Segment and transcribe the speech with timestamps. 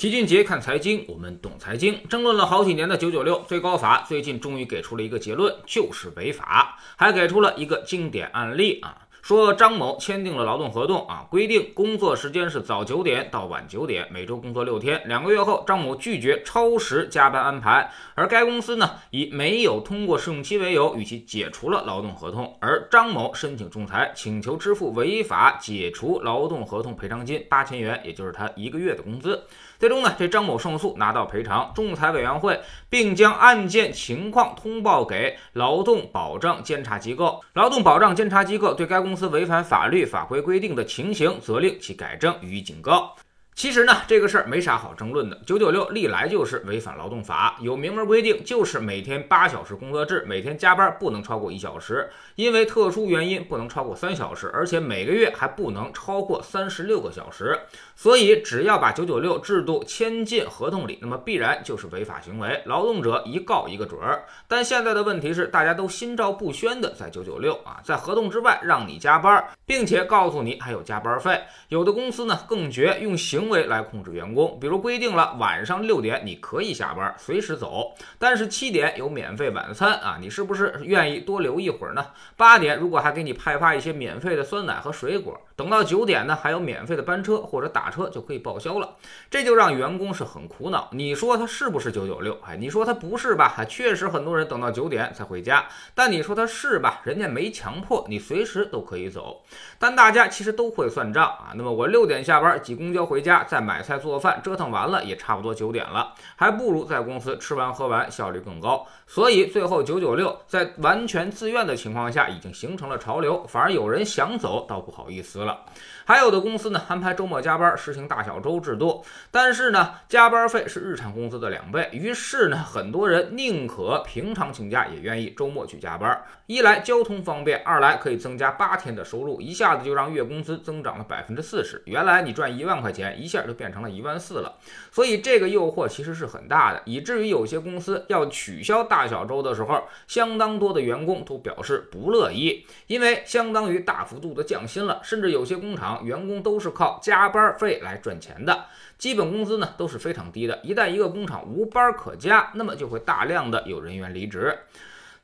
[0.00, 2.00] 齐俊杰看财经，我们懂财经。
[2.08, 8.96] 争论了好几年的九九六最高法，最近终于给出了一个结论，就是违法，还给出了一个经典案例啊。
[9.22, 15.00] 说张某签订了劳动合同啊，规定工作时间是早九点到晚九点，每周工作六天。
[15.06, 22.56] 两个月后，张某拒绝超时加班安排，而该公司呢以没有通过试用期为由，与其解除了劳动合同。
[22.60, 29.44] 而张某申请仲裁，请求支付违法解除劳动合同赔偿金八千元，也就是他一个月的工资。
[29.78, 43.16] 最终呢，这张某胜诉拿到赔偿，仲裁委员会并将案件情况通报给劳动保障监察机构，劳动保障监察机构对该公司公司违反法律法规规定的情形，责令其改正，予以警告。
[43.54, 45.38] 其实呢，这个事儿没啥好争论的。
[45.44, 57.60] 九九六历来就是违反劳动法，有明文规定，就是每天八小时工作制，每天加班不能超过一小时，因为特殊原因不能超过三小时，而且每个月还不能超过三十六个小时。
[57.94, 64.24] 所以，只要把九九六制度签进合同里，那么必然就是违法行为，劳动者一告一个准儿。
[64.48, 71.42] 但现在的问题是，大家都心照不宣的在九九六啊，在合同之外让你加班，并且告诉你还有加班费。
[71.68, 82.06] 有的公司呢更绝，用行行为来控制员工，比如规定了晚上六点你可以下班，随时走，但是七点有免费晚餐啊，你是不是愿意多留一会儿呢？
[82.36, 87.90] 八点如果还给你派发一些免费的酸奶和水果，等到九点呢还有免费的班车或者打。
[87.90, 88.96] 车就可以报销了，
[89.28, 90.88] 这就让员工是很苦恼。
[90.92, 92.38] 你说他是不是九九六？
[92.46, 93.64] 哎，你说他不是吧？
[93.68, 95.66] 确实很多人等到九点才回家。
[95.92, 97.00] 但你说他是吧？
[97.02, 99.42] 人家没强迫你随时都可以走。
[99.76, 101.50] 但大家其实都会算账啊。
[101.56, 108.86] 那么我六点下班挤公交回家，家再买菜做饭，折腾完了也差不多九点了，还不如在公司吃完喝完，效率更高。
[109.06, 115.60] 所以最后九九六在完全自愿的情况下已经形成了潮流，反而有人想走倒不好意思了。
[116.04, 117.70] 还有的公司呢安排周末加班。
[117.76, 126.20] 实行大小周制度，但是呢，加班费是日常工资的两倍，于是呢，很多人宁可平常请假，也愿意周末去加班。
[126.46, 131.80] 一来交通方便，二来可以增加八天的收入，一下子就让月工资增长了百分之四十。
[131.86, 134.58] 原来你赚一万块钱，一下就变成了一万四了。
[134.92, 145.00] 所以这个诱惑其实是很大的，以至于有些公司要取消大小周的时候，相当多的员工都表示不乐意，因为相当于大幅度的降薪了。
[145.02, 147.80] 甚至有些工厂员工都是靠加班费。
[147.80, 148.66] 来赚钱的
[148.98, 150.60] 基本工资呢都是非常低的。
[150.62, 154.54] 一旦一个工厂无班可加，那么就会大量的有人员离职。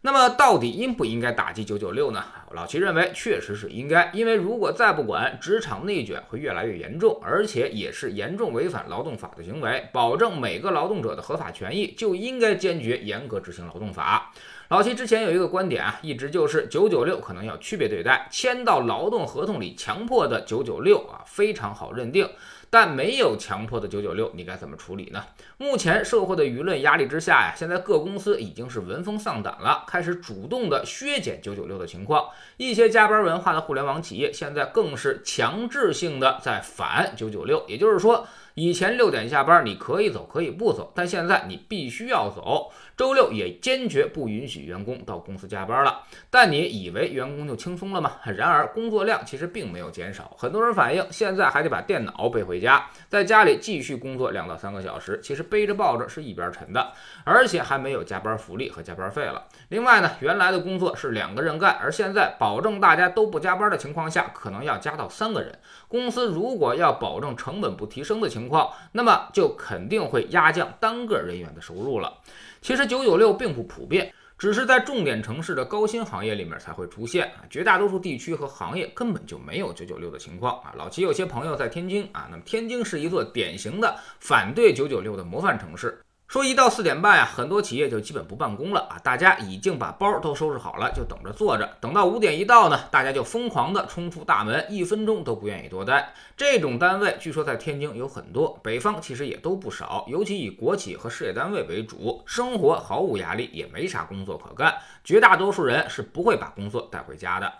[0.07, 2.23] 那么到底应不应该打击九九六呢？
[2.53, 9.89] 老齐认为确实是应该，因为如果再不管，职场内卷会越来越严重，而且也是严重违反劳动法的行为。
[9.93, 14.33] 保证每个劳动者的合法权益，就应该坚决严格执行劳动法。
[14.69, 22.29] 老齐之前有一个观点啊，一直就是九九六可能要区别对待，签到劳动合同里强迫的九九六啊，非常好认定。
[22.69, 25.25] 但没有强迫的九九六，你该怎么处理呢？
[25.57, 32.29] 目前社会的舆论压力之下呀，现在各公司已经是闻风丧胆了，开始主动的削减九九六的情况。
[32.57, 38.27] 一些加班文化的互联网企业现在更是强制性的在反九九六，也就是说。
[38.57, 42.73] 以前六点下班，你可以走，可以不走，但现在你必须要走。
[42.97, 46.05] 周六也坚决不允许员工到公司加班了。
[46.31, 48.13] 但你以为员工就轻松了吗？
[48.25, 50.35] 然而工作量其实并没有减少。
[50.39, 55.21] 很多人反映，现在还得把电脑背回家，在家里继续工作两到三个小时。
[55.23, 56.93] 其实背着抱着是一边沉的，
[57.25, 59.45] 而且还没有加班福利和加班费了。
[59.69, 65.59] 另外呢，原来的工作是两个人干，而现在保证大家都不加班的情况下，可能要加到三个人。
[65.89, 72.17] 公司如果要保证成本不提升的情，情况，那么就肯定会压降单个人员的收入了。
[72.63, 77.43] 其实九九六并不普遍，只是在重点城市的高薪行业里面才会出现啊。
[77.51, 80.73] 绝大多数地区和行业根本就没有九九六的情况啊。
[80.77, 86.01] 老齐有些朋友在天津啊，那么天津是一座典型的反对九九六的模范城市。
[86.29, 91.77] 说一到四点半呀，很多企业就基本不办公了啊，大家已经把包都收拾好了，就等着坐着。
[91.81, 96.13] 等到五点一到呢，大家就疯狂的冲出大门，一分钟都不愿意多待。
[96.37, 104.75] 这种单位据说在天津有很多，北方其实也都不少，尤其以国企和事业单位为主，生活毫无压力，也没啥工作可干，
[105.05, 107.53] 绝大多数人是不会把工作带回家的。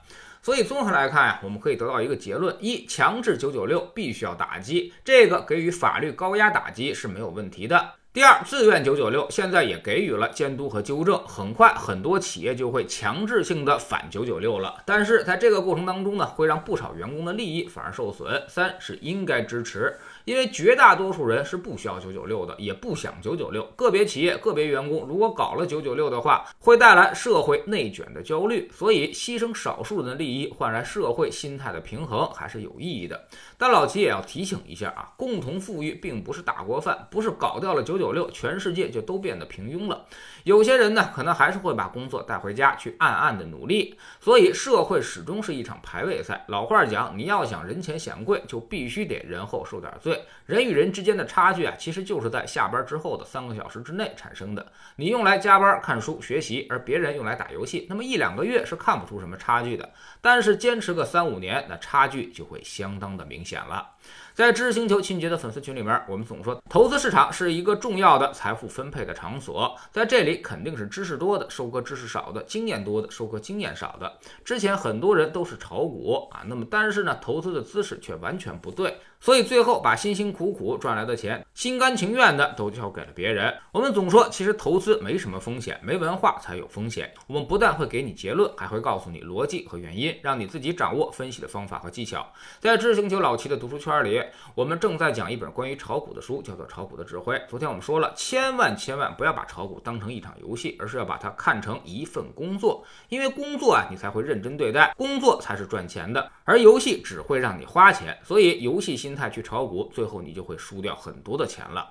[0.43, 7.95] 所以综合来看呀，我们可以得到一个结论：一、强制九九六必须要打击，这个给予法律高压打击是没有问题的。
[8.13, 14.77] 第二，自愿九九六现在也给予了监督和纠正，很快很多企业就会强制性的反九九六了。
[14.87, 18.43] 但是在这个过程当中呢，会让不少员工的利益反而受损。
[18.49, 23.63] 三是应该支持，因为绝大多数人是不需要九九六的，也不想九九六。
[23.77, 28.69] 个别企业、个别员工如果搞了九九六的话，会带来社会内卷的焦虑。
[28.75, 33.29] 所以，牺牲少数人的利益换来社会心态的平衡还是有意义的。
[33.57, 40.07] 但老齐也要提醒一下啊，共同富裕并不是大锅饭，不是搞掉了九九六，全世界就都变得平庸了。
[40.43, 43.95] 有些人呢，可能还是会把工作带回家去暗暗的努力。
[44.21, 46.45] 所以，社会始终是一场排位赛。
[46.49, 50.16] 老话讲，你要想人前显贵，就必须得人后受点罪。
[50.47, 54.73] 人与人之间的差距啊，其实就是在下班之后的三个小时之内产生的。
[54.97, 59.93] 你用来加班看书学习，而别人用来打游戏，那么一两个月是看不出什么差距的。
[60.21, 63.91] 但是坚持个三五年，那差距就会相当的明显了。
[64.37, 74.13] 在知识星球清洁的粉丝群里面，我们总说投资市场是一个重要的财富分配的场所，在这里肯定是知识多的收割知识少的，经验多的收割经验少的。
[74.45, 78.99] 之前很多人都是炒股啊，那么但是呢，投资的姿势却完全不对。
[79.19, 83.53] 所以最后把辛辛苦苦赚来的钱，心甘情愿的都交给了别人。
[83.73, 87.11] 我们总说，其实投资没什么风险，没文化才有风险。
[87.27, 92.31] 我们不但会给你结论，还会告诉你逻辑和原因，让你自己掌握分析的方法和技巧。
[92.61, 94.23] 在知识星球老齐的读书圈里，
[94.55, 97.35] 我们正在讲一本关于炒股的书，叫做《炒股的指挥》。
[97.49, 102.85] 昨天我们说了，千万千万不要把炒股当成一场游戏，而是要把它看成一份工作。
[103.09, 108.17] 因为工作啊，你才会认真对待，工作才是赚钱的，而游戏只会让你花钱。
[108.23, 109.17] 所以游戏心。
[109.17, 111.91] 态去炒股，最后你就会输掉很多的钱了。